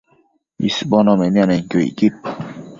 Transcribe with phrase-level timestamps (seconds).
[0.69, 2.15] isbono nemianenquio icquid